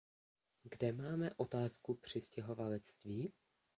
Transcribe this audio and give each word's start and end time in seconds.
Kde 0.63 0.93
máme 0.93 1.29
otázku 1.37 1.95
přistěhovalectví? 1.95 3.33